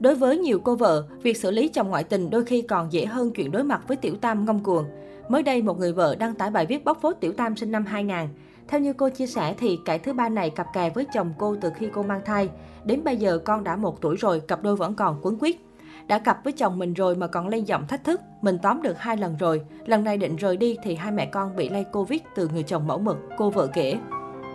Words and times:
Đối 0.00 0.14
với 0.14 0.38
nhiều 0.38 0.60
cô 0.64 0.74
vợ, 0.74 1.04
việc 1.22 1.36
xử 1.36 1.50
lý 1.50 1.68
chồng 1.68 1.88
ngoại 1.88 2.04
tình 2.04 2.30
đôi 2.30 2.44
khi 2.44 2.62
còn 2.62 2.92
dễ 2.92 3.06
hơn 3.06 3.30
chuyện 3.30 3.50
đối 3.50 3.64
mặt 3.64 3.88
với 3.88 3.96
Tiểu 3.96 4.14
Tam 4.20 4.44
ngông 4.44 4.62
cuồng. 4.62 4.84
Mới 5.28 5.42
đây, 5.42 5.62
một 5.62 5.78
người 5.78 5.92
vợ 5.92 6.16
đăng 6.18 6.34
tải 6.34 6.50
bài 6.50 6.66
viết 6.66 6.84
bóc 6.84 6.98
phốt 7.02 7.16
Tiểu 7.20 7.32
Tam 7.32 7.56
sinh 7.56 7.70
năm 7.70 7.86
2000. 7.86 8.16
Theo 8.68 8.80
như 8.80 8.92
cô 8.92 9.08
chia 9.08 9.26
sẻ 9.26 9.54
thì 9.58 9.78
kẻ 9.84 9.98
thứ 9.98 10.12
ba 10.12 10.28
này 10.28 10.50
cặp 10.50 10.66
kè 10.72 10.90
với 10.90 11.06
chồng 11.14 11.32
cô 11.38 11.56
từ 11.60 11.70
khi 11.76 11.88
cô 11.92 12.02
mang 12.02 12.20
thai. 12.24 12.48
Đến 12.84 13.04
bây 13.04 13.16
giờ 13.16 13.38
con 13.38 13.64
đã 13.64 13.76
một 13.76 14.00
tuổi 14.00 14.16
rồi, 14.16 14.40
cặp 14.40 14.62
đôi 14.62 14.76
vẫn 14.76 14.94
còn 14.94 15.18
quấn 15.22 15.38
quýt. 15.38 15.56
Đã 16.06 16.18
cặp 16.18 16.44
với 16.44 16.52
chồng 16.52 16.78
mình 16.78 16.94
rồi 16.94 17.16
mà 17.16 17.26
còn 17.26 17.48
lên 17.48 17.64
giọng 17.64 17.86
thách 17.88 18.04
thức. 18.04 18.20
Mình 18.42 18.58
tóm 18.62 18.82
được 18.82 18.98
hai 18.98 19.16
lần 19.16 19.36
rồi. 19.36 19.60
Lần 19.86 20.04
này 20.04 20.16
định 20.16 20.36
rời 20.36 20.56
đi 20.56 20.76
thì 20.82 20.94
hai 20.94 21.12
mẹ 21.12 21.26
con 21.26 21.56
bị 21.56 21.68
lây 21.68 21.84
Covid 21.92 22.20
từ 22.34 22.48
người 22.48 22.62
chồng 22.62 22.86
mẫu 22.86 22.98
mực, 22.98 23.16
cô 23.38 23.50
vợ 23.50 23.66
kể. 23.74 23.98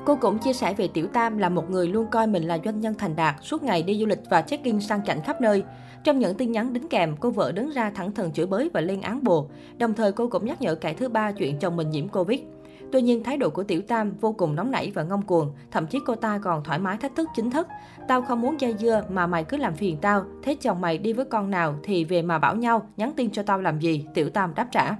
Cô 0.05 0.15
cũng 0.15 0.37
chia 0.37 0.53
sẻ 0.53 0.73
về 0.73 0.87
Tiểu 0.87 1.07
Tam 1.07 1.37
là 1.37 1.49
một 1.49 1.69
người 1.69 1.87
luôn 1.87 2.07
coi 2.11 2.27
mình 2.27 2.43
là 2.43 2.57
doanh 2.65 2.79
nhân 2.79 2.93
thành 2.97 3.15
đạt, 3.15 3.35
suốt 3.41 3.63
ngày 3.63 3.83
đi 3.83 3.99
du 3.99 4.05
lịch 4.05 4.19
và 4.29 4.41
check-in 4.41 4.81
sang 4.81 5.05
chảnh 5.05 5.21
khắp 5.21 5.41
nơi. 5.41 5.63
Trong 6.03 6.19
những 6.19 6.35
tin 6.35 6.51
nhắn 6.51 6.73
đính 6.73 6.87
kèm, 6.87 7.15
cô 7.19 7.29
vợ 7.29 7.51
đứng 7.51 7.69
ra 7.69 7.89
thẳng 7.89 8.11
thừng 8.11 8.31
chửi 8.31 8.45
bới 8.45 8.69
và 8.73 8.81
lên 8.81 9.01
án 9.01 9.23
bồ. 9.23 9.47
Đồng 9.77 9.93
thời 9.93 10.11
cô 10.11 10.27
cũng 10.27 10.45
nhắc 10.45 10.61
nhở 10.61 10.75
kẻ 10.75 10.93
thứ 10.93 11.09
ba 11.09 11.31
chuyện 11.31 11.59
chồng 11.59 11.75
mình 11.75 11.89
nhiễm 11.89 12.07
Covid. 12.07 12.39
Tuy 12.91 13.01
nhiên, 13.01 13.23
thái 13.23 13.37
độ 13.37 13.49
của 13.49 13.63
Tiểu 13.63 13.81
Tam 13.81 14.13
vô 14.21 14.31
cùng 14.31 14.55
nóng 14.55 14.71
nảy 14.71 14.91
và 14.95 15.03
ngông 15.03 15.21
cuồng, 15.21 15.51
thậm 15.71 15.87
chí 15.87 15.99
cô 16.05 16.15
ta 16.15 16.39
còn 16.43 16.63
thoải 16.63 16.79
mái 16.79 16.97
thách 16.97 17.15
thức 17.15 17.29
chính 17.35 17.51
thức. 17.51 17.67
Tao 18.07 18.21
không 18.21 18.41
muốn 18.41 18.61
dây 18.61 18.75
dưa 18.79 19.03
mà 19.09 19.27
mày 19.27 19.43
cứ 19.43 19.57
làm 19.57 19.73
phiền 19.73 19.97
tao, 20.01 20.25
thế 20.43 20.55
chồng 20.55 20.81
mày 20.81 20.97
đi 20.97 21.13
với 21.13 21.25
con 21.25 21.51
nào 21.51 21.75
thì 21.83 22.03
về 22.03 22.21
mà 22.21 22.39
bảo 22.39 22.55
nhau, 22.55 22.87
nhắn 22.97 23.13
tin 23.15 23.31
cho 23.31 23.43
tao 23.43 23.61
làm 23.61 23.79
gì, 23.79 24.05
Tiểu 24.13 24.29
Tam 24.29 24.53
đáp 24.55 24.67
trả. 24.71 24.95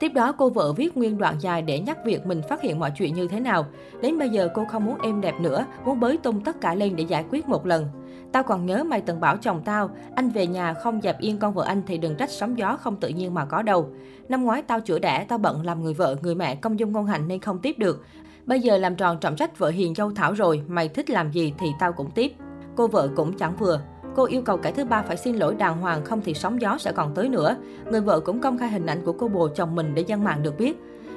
Tiếp 0.00 0.12
đó, 0.14 0.32
cô 0.32 0.50
vợ 0.50 0.72
viết 0.72 0.96
nguyên 0.96 1.18
đoạn 1.18 1.36
dài 1.40 1.62
để 1.62 1.80
nhắc 1.80 1.98
việc 2.04 2.26
mình 2.26 2.42
phát 2.48 2.62
hiện 2.62 2.78
mọi 2.78 2.90
chuyện 2.90 3.14
như 3.14 3.28
thế 3.28 3.40
nào. 3.40 3.66
Đến 4.02 4.18
bây 4.18 4.28
giờ 4.28 4.48
cô 4.54 4.64
không 4.64 4.84
muốn 4.84 4.98
em 5.02 5.20
đẹp 5.20 5.34
nữa, 5.40 5.66
muốn 5.84 6.00
bới 6.00 6.16
tung 6.16 6.40
tất 6.44 6.60
cả 6.60 6.74
lên 6.74 6.96
để 6.96 7.04
giải 7.04 7.24
quyết 7.30 7.48
một 7.48 7.66
lần. 7.66 7.86
Tao 8.32 8.42
còn 8.42 8.66
nhớ 8.66 8.84
mày 8.84 9.00
từng 9.00 9.20
bảo 9.20 9.36
chồng 9.36 9.62
tao, 9.64 9.90
anh 10.14 10.30
về 10.30 10.46
nhà 10.46 10.74
không 10.74 11.00
dẹp 11.02 11.20
yên 11.20 11.38
con 11.38 11.54
vợ 11.54 11.64
anh 11.64 11.82
thì 11.86 11.98
đừng 11.98 12.14
trách 12.14 12.30
sóng 12.30 12.58
gió 12.58 12.76
không 12.76 12.96
tự 12.96 13.08
nhiên 13.08 13.34
mà 13.34 13.44
có 13.44 13.62
đâu. 13.62 13.88
Năm 14.28 14.44
ngoái 14.44 14.62
tao 14.62 14.80
chữa 14.80 14.98
đẻ, 14.98 15.26
tao 15.28 15.38
bận 15.38 15.66
làm 15.66 15.84
người 15.84 15.94
vợ, 15.94 16.16
người 16.22 16.34
mẹ 16.34 16.54
công 16.54 16.78
dung 16.78 16.92
ngôn 16.92 17.06
hạnh 17.06 17.28
nên 17.28 17.40
không 17.40 17.58
tiếp 17.58 17.78
được. 17.78 18.04
Bây 18.46 18.60
giờ 18.60 18.78
làm 18.78 18.96
tròn 18.96 19.18
trọng 19.20 19.36
trách 19.36 19.58
vợ 19.58 19.68
hiền 19.68 19.94
dâu 19.94 20.10
thảo 20.10 20.32
rồi, 20.32 20.62
mày 20.68 20.88
thích 20.88 21.10
làm 21.10 21.30
gì 21.30 21.54
thì 21.58 21.66
tao 21.78 21.92
cũng 21.92 22.10
tiếp. 22.10 22.32
Cô 22.76 22.86
vợ 22.86 23.08
cũng 23.16 23.32
chẳng 23.32 23.56
vừa. 23.56 23.80
Cô 24.16 24.24
yêu 24.24 24.42
cầu 24.42 24.56
kẻ 24.56 24.72
thứ 24.72 24.84
ba 24.84 25.02
phải 25.02 25.16
xin 25.16 25.36
lỗi 25.36 25.54
đàng 25.54 25.80
hoàng 25.80 26.04
không 26.04 26.20
thì 26.24 26.34
sóng 26.34 26.60
gió 26.60 26.78
sẽ 26.78 26.92
còn 26.92 27.14
tới 27.14 27.28
nữa. 27.28 27.56
Người 27.90 28.00
vợ 28.00 28.20
cũng 28.20 28.40
công 28.40 28.58
khai 28.58 28.70
hình 28.70 28.86
ảnh 28.86 29.04
của 29.04 29.12
cô 29.12 29.28
bồ 29.28 29.48
chồng 29.48 29.74
mình 29.74 29.94
để 29.94 30.04
dân 30.06 30.24
mạng 30.24 30.42
được 30.42 30.58
biết. 30.58 30.76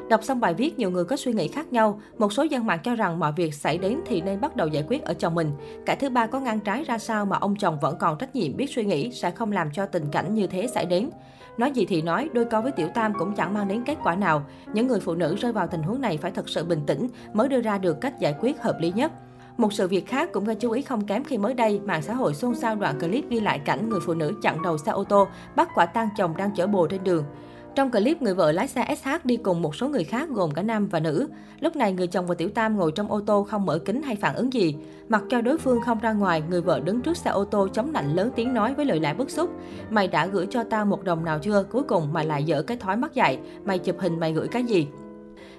Đọc 0.09 0.23
xong 0.23 0.39
bài 0.39 0.53
viết, 0.53 0.79
nhiều 0.79 0.91
người 0.91 1.05
có 1.05 1.15
suy 1.15 1.33
nghĩ 1.33 1.47
khác 1.47 1.73
nhau. 1.73 2.01
Một 2.17 2.33
số 2.33 2.43
dân 2.43 2.65
mạng 2.65 2.79
cho 2.83 2.95
rằng 2.95 3.19
mọi 3.19 3.31
việc 3.31 3.53
xảy 3.53 3.77
đến 3.77 3.99
thì 4.05 4.21
nên 4.21 4.41
bắt 4.41 4.55
đầu 4.55 4.67
giải 4.67 4.83
quyết 4.87 5.03
ở 5.03 5.13
chồng 5.13 5.35
mình. 5.35 5.51
Cả 5.85 5.95
thứ 5.95 6.09
ba 6.09 6.27
có 6.27 6.39
ngăn 6.39 6.59
trái 6.59 6.83
ra 6.83 6.97
sao 6.97 7.25
mà 7.25 7.37
ông 7.37 7.55
chồng 7.55 7.79
vẫn 7.81 7.95
còn 7.99 8.17
trách 8.17 8.35
nhiệm 8.35 8.57
biết 8.57 8.69
suy 8.69 8.85
nghĩ 8.85 9.11
sẽ 9.11 9.31
không 9.31 9.51
làm 9.51 9.71
cho 9.73 9.85
tình 9.85 10.05
cảnh 10.11 10.35
như 10.35 10.47
thế 10.47 10.67
xảy 10.67 10.85
đến. 10.85 11.09
Nói 11.57 11.71
gì 11.71 11.85
thì 11.85 12.01
nói, 12.01 12.29
đôi 12.33 12.45
co 12.45 12.61
với 12.61 12.71
Tiểu 12.71 12.87
Tam 12.93 13.13
cũng 13.13 13.35
chẳng 13.35 13.53
mang 13.53 13.67
đến 13.67 13.83
kết 13.85 13.97
quả 14.03 14.15
nào. 14.15 14.43
Những 14.73 14.87
người 14.87 14.99
phụ 14.99 15.15
nữ 15.15 15.35
rơi 15.35 15.51
vào 15.51 15.67
tình 15.67 15.83
huống 15.83 16.01
này 16.01 16.17
phải 16.17 16.31
thật 16.31 16.49
sự 16.49 16.65
bình 16.65 16.81
tĩnh 16.87 17.07
mới 17.33 17.47
đưa 17.47 17.61
ra 17.61 17.77
được 17.77 18.01
cách 18.01 18.19
giải 18.19 18.35
quyết 18.39 18.61
hợp 18.61 18.77
lý 18.79 18.91
nhất. 18.95 19.11
Một 19.57 19.73
sự 19.73 19.87
việc 19.87 20.07
khác 20.07 20.29
cũng 20.31 20.45
gây 20.45 20.55
chú 20.55 20.71
ý 20.71 20.81
không 20.81 21.05
kém 21.05 21.23
khi 21.23 21.37
mới 21.37 21.53
đây, 21.53 21.79
mạng 21.85 22.01
xã 22.01 22.13
hội 22.13 22.33
xôn 22.33 22.55
xao 22.55 22.75
đoạn 22.75 22.99
clip 22.99 23.29
ghi 23.29 23.39
lại 23.39 23.59
cảnh 23.59 23.89
người 23.89 23.99
phụ 24.05 24.13
nữ 24.13 24.33
chặn 24.41 24.61
đầu 24.61 24.77
xe 24.77 24.91
ô 24.91 25.03
tô, 25.03 25.27
bắt 25.55 25.69
quả 25.75 25.85
tang 25.85 26.09
chồng 26.17 26.37
đang 26.37 26.55
chở 26.55 26.67
bồ 26.67 26.87
trên 26.87 27.03
đường. 27.03 27.23
Trong 27.75 27.91
clip, 27.91 28.21
người 28.21 28.33
vợ 28.33 28.51
lái 28.51 28.67
xe 28.67 28.95
SH 28.95 29.09
đi 29.23 29.37
cùng 29.37 29.61
một 29.61 29.75
số 29.75 29.89
người 29.89 30.03
khác 30.03 30.29
gồm 30.29 30.51
cả 30.51 30.61
nam 30.61 30.87
và 30.87 30.99
nữ. 30.99 31.27
Lúc 31.59 31.75
này, 31.75 31.93
người 31.93 32.07
chồng 32.07 32.27
và 32.27 32.35
tiểu 32.35 32.49
tam 32.49 32.77
ngồi 32.77 32.91
trong 32.91 33.11
ô 33.11 33.21
tô 33.21 33.47
không 33.49 33.65
mở 33.65 33.79
kính 33.79 34.01
hay 34.01 34.15
phản 34.15 34.35
ứng 34.35 34.53
gì. 34.53 34.75
Mặc 35.09 35.23
cho 35.29 35.41
đối 35.41 35.57
phương 35.57 35.81
không 35.85 35.99
ra 35.99 36.13
ngoài, 36.13 36.43
người 36.49 36.61
vợ 36.61 36.79
đứng 36.79 37.01
trước 37.01 37.17
xe 37.17 37.29
ô 37.29 37.45
tô 37.45 37.67
chống 37.73 37.93
nạnh 37.93 38.15
lớn 38.15 38.31
tiếng 38.35 38.53
nói 38.53 38.73
với 38.73 38.85
lời 38.85 38.99
lẽ 38.99 39.13
bức 39.13 39.29
xúc. 39.29 39.49
Mày 39.89 40.07
đã 40.07 40.25
gửi 40.25 40.47
cho 40.49 40.63
tao 40.63 40.85
một 40.85 41.03
đồng 41.03 41.25
nào 41.25 41.39
chưa? 41.39 41.63
Cuối 41.71 41.83
cùng 41.83 42.13
mày 42.13 42.25
lại 42.25 42.43
dở 42.43 42.61
cái 42.61 42.77
thói 42.77 42.97
mắc 42.97 43.13
dạy. 43.13 43.39
Mày 43.65 43.79
chụp 43.79 43.95
hình 43.99 44.19
mày 44.19 44.33
gửi 44.33 44.47
cái 44.47 44.63
gì? 44.63 44.87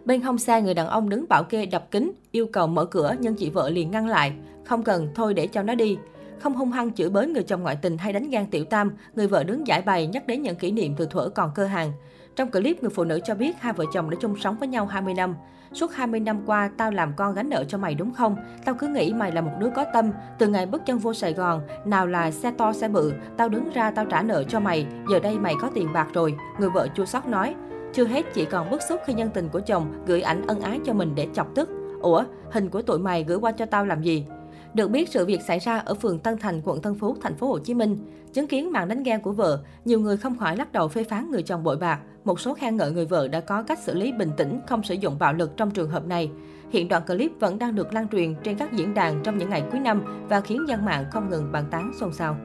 Bên 0.05 0.23
hông 0.23 0.39
xe, 0.39 0.63
người 0.63 0.75
đàn 0.75 0.87
ông 0.87 1.09
đứng 1.09 1.25
bảo 1.29 1.45
kê 1.45 1.67
đập 1.67 1.91
kính, 1.91 2.13
yêu 2.31 2.47
cầu 2.53 2.67
mở 2.67 2.85
cửa 2.85 3.15
nhưng 3.21 3.35
chị 3.35 3.51
vợ 3.51 3.71
liền 3.71 3.91
ngăn 3.91 4.07
lại. 4.07 4.33
Không 4.65 4.83
cần, 4.83 5.09
thôi 5.15 5.35
để 5.35 5.47
cho 5.47 5.63
nó 5.63 5.75
đi. 5.75 5.99
Không 6.39 6.55
hung 6.55 6.73
hăng 6.73 6.93
chửi 6.95 7.11
bới 7.11 7.27
người 7.27 7.43
chồng 7.43 7.63
ngoại 7.63 7.77
tình 7.77 7.99
hay 7.99 8.13
đánh 8.13 8.31
ghen 8.31 8.47
tiểu 8.51 8.65
tam, 8.65 8.91
người 9.15 9.27
vợ 9.27 9.45
đứng 9.45 9.67
giải 9.67 9.83
bày 9.83 10.07
nhắc 10.07 10.27
đến 10.27 10.43
những 10.43 10.57
kỷ 10.57 10.71
niệm 10.71 10.95
từ 10.97 11.07
thuở 11.07 11.29
còn 11.29 11.51
cơ 11.55 11.65
hàng. 11.65 11.93
Trong 12.37 12.51
clip, 12.51 12.83
người 12.83 12.91
phụ 12.91 13.05
nữ 13.05 13.21
cho 13.25 13.35
biết 13.35 13.57
hai 13.61 13.73
vợ 13.73 13.85
chồng 13.93 14.11
đã 14.11 14.17
chung 14.21 14.37
sống 14.41 14.57
với 14.59 14.69
nhau 14.69 14.87
20 14.87 15.15
năm. 15.15 15.35
Suốt 15.73 15.93
20 15.93 16.21
năm 16.21 16.43
qua, 16.47 16.71
tao 16.77 16.91
làm 16.91 17.13
con 17.17 17.35
gánh 17.35 17.49
nợ 17.49 17.65
cho 17.69 17.79
mày 17.79 17.95
đúng 17.95 18.13
không? 18.13 18.37
Tao 18.65 18.75
cứ 18.75 18.87
nghĩ 18.87 19.13
mày 19.13 19.33
là 19.33 19.41
một 19.41 19.53
đứa 19.61 19.71
có 19.75 19.85
tâm. 19.93 20.11
Từ 20.39 20.49
ngày 20.49 20.67
bước 20.67 20.83
chân 20.87 20.99
vô 20.99 21.15
Sài 21.15 21.33
Gòn, 21.33 21.61
nào 21.85 22.07
là 22.07 22.31
xe 22.31 22.53
to 22.59 22.73
xe 22.73 22.89
bự, 22.89 23.13
tao 23.37 23.49
đứng 23.49 23.71
ra 23.71 23.91
tao 23.91 24.05
trả 24.05 24.23
nợ 24.23 24.45
cho 24.45 24.61
mày. 24.61 24.87
Giờ 25.11 25.19
đây 25.19 25.39
mày 25.39 25.55
có 25.61 25.71
tiền 25.75 25.93
bạc 25.93 26.09
rồi. 26.15 26.35
Người 26.61 26.71
vợ 26.71 26.89
chua 26.95 27.05
xót 27.05 27.27
nói. 27.27 27.55
Chưa 27.93 28.05
hết, 28.05 28.25
chị 28.35 28.45
còn 28.45 28.71
bức 28.71 28.83
xúc 28.83 29.01
khi 29.07 29.15
nhân 29.15 29.31
tình 29.35 29.49
của 29.49 29.61
chồng 29.61 29.93
gửi 30.07 30.23
ảnh 30.23 30.43
ân 30.47 30.61
ái 30.61 30.81
cho 30.85 30.93
mình 30.93 31.13
để 31.15 31.29
chọc 31.35 31.55
tức. 31.55 31.69
Ủa, 32.01 32.25
hình 32.51 32.69
của 32.69 32.83
tụi 32.83 32.99
mày 32.99 33.25
gửi 33.25 33.39
qua 33.39 33.53
cho 33.53 33.67
tao 33.67 33.87
làm 33.87 34.03
gì? 34.03 34.27
Được 34.75 34.91
biết 34.91 35.09
sự 35.09 35.27
việc 35.27 35.41
xảy 35.49 35.59
ra 35.59 35.79
ở 35.79 35.95
phường 35.95 36.19
Tân 36.19 36.39
Thành, 36.39 36.61
quận 36.65 36.83
Tân 36.83 36.95
Phú, 36.95 37.17
thành 37.23 37.35
phố 37.35 37.47
Hồ 37.47 37.59
Chí 37.59 37.75
Minh. 37.75 37.99
Chứng 38.33 38.47
kiến 38.47 38.73
màn 38.73 38.89
đánh 38.89 39.03
ghen 39.03 39.23
của 39.23 39.33
vợ, 39.33 39.63
nhiều 39.85 40.01
người 40.01 40.17
không 40.17 40.39
khỏi 40.39 40.57
lắc 40.57 40.73
đầu 40.73 40.89
phê 40.89 41.05
phán 41.05 41.31
người 41.31 41.43
chồng 41.43 41.63
bội 41.63 41.77
bạc. 41.77 42.01
Một 42.25 42.41
số 42.41 42.55
khen 42.55 42.77
ngợi 42.77 42.93
người 42.93 43.07
vợ 43.07 43.29
đã 43.29 43.41
có 43.41 43.63
cách 43.63 43.79
xử 43.79 43.95
lý 43.95 44.13
bình 44.13 44.31
tĩnh, 44.37 44.61
không 44.67 44.83
sử 44.83 44.95
dụng 44.95 45.19
bạo 45.19 45.33
lực 45.33 45.57
trong 45.57 45.71
trường 45.71 45.91
hợp 45.91 46.07
này. 46.07 46.31
Hiện 46.71 46.89
đoạn 46.89 47.03
clip 47.07 47.31
vẫn 47.41 47.59
đang 47.59 47.75
được 47.75 47.95
lan 47.95 48.09
truyền 48.09 48.35
trên 48.43 48.57
các 48.57 48.73
diễn 48.73 48.95
đàn 48.95 49.23
trong 49.23 49.39
những 49.39 49.51
ngày 49.51 49.63
cuối 49.71 49.81
năm 49.81 50.27
và 50.29 50.41
khiến 50.41 50.65
dân 50.69 50.85
mạng 50.85 51.05
không 51.11 51.31
ngừng 51.31 51.53
bàn 51.53 51.65
tán 51.71 51.93
xôn 52.01 52.13
xao. 52.13 52.37